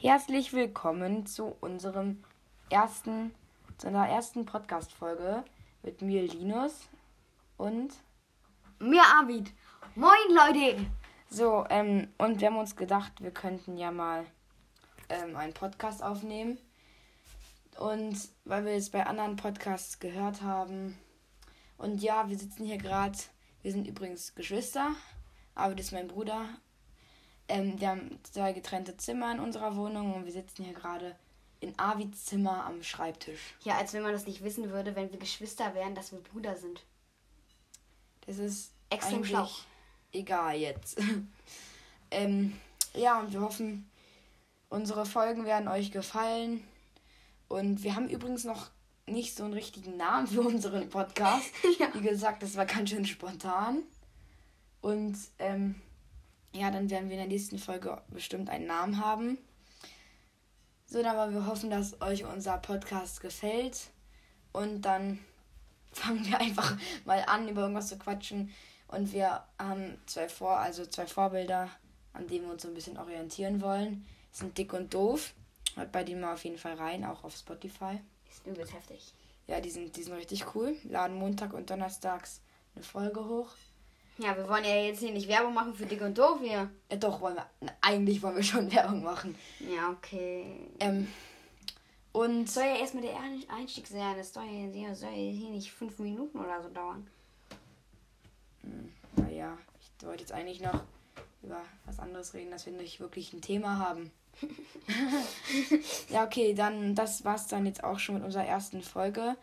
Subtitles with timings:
[0.00, 2.22] Herzlich willkommen zu unserem
[2.70, 3.34] ersten,
[3.78, 5.42] zu unserer ersten Podcast-Folge
[5.82, 6.88] mit mir, Linus
[7.56, 7.92] und
[8.78, 9.52] mir, Arvid.
[9.96, 10.86] Moin, Leute.
[11.28, 14.24] So, ähm, und wir haben uns gedacht, wir könnten ja mal
[15.08, 16.58] ähm, einen Podcast aufnehmen.
[17.80, 20.96] Und weil wir es bei anderen Podcasts gehört haben.
[21.76, 23.18] Und ja, wir sitzen hier gerade.
[23.62, 24.92] Wir sind übrigens Geschwister.
[25.56, 26.44] Das ist mein Bruder.
[27.48, 31.16] Ähm, wir haben zwei getrennte Zimmer in unserer Wohnung und wir sitzen hier gerade
[31.60, 33.54] in Arvids Zimmer am Schreibtisch.
[33.64, 36.56] Ja, als wenn man das nicht wissen würde, wenn wir Geschwister wären, dass wir Brüder
[36.56, 36.84] sind.
[38.26, 39.48] Das ist extrem schlau.
[40.12, 41.00] Egal jetzt.
[42.10, 42.58] ähm,
[42.94, 43.90] ja, und wir hoffen,
[44.68, 46.62] unsere Folgen werden euch gefallen.
[47.48, 48.70] Und wir haben übrigens noch
[49.06, 51.50] nicht so einen richtigen Namen für unseren Podcast.
[51.78, 51.88] ja.
[51.94, 53.82] Wie gesagt, das war ganz schön spontan.
[54.80, 55.80] Und ähm,
[56.52, 59.38] ja, dann werden wir in der nächsten Folge bestimmt einen Namen haben.
[60.86, 63.90] So, aber wir hoffen, dass euch unser Podcast gefällt.
[64.52, 65.18] Und dann
[65.92, 68.52] fangen wir einfach mal an, über irgendwas zu quatschen.
[68.88, 71.68] Und wir haben zwei Vor, also zwei Vorbilder,
[72.14, 74.06] an denen wir uns so ein bisschen orientieren wollen.
[74.30, 75.34] Das sind dick und doof.
[75.74, 78.00] Hört bei denen mal auf jeden Fall rein, auch auf Spotify.
[78.30, 79.12] Ist übelst heftig.
[79.46, 80.76] Ja, die sind, die sind richtig cool.
[80.84, 82.40] Laden Montag und Donnerstags
[82.74, 83.50] eine Folge hoch.
[84.18, 86.68] Ja, wir wollen ja jetzt hier nicht Werbung machen für Dick und Doof hier.
[86.90, 87.46] Ja, doch, wollen wir.
[87.80, 89.36] Eigentlich wollen wir schon Werbung machen.
[89.60, 90.44] Ja, okay.
[90.80, 91.06] Ähm,
[92.12, 92.50] und.
[92.50, 93.16] Soll ja erstmal der
[93.56, 94.16] Einstieg sein.
[94.16, 97.06] Das soll ja, soll ja hier nicht fünf Minuten oder so dauern.
[98.62, 100.82] Hm, naja, ich wollte jetzt eigentlich noch
[101.42, 104.10] über was anderes reden, dass wir nicht wirklich ein Thema haben.
[106.10, 109.36] ja, okay, dann das war's dann jetzt auch schon mit unserer ersten Folge.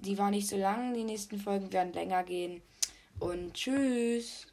[0.00, 2.60] Die war nicht so lang, die nächsten Folgen werden länger gehen.
[3.20, 4.46] Und tschüss.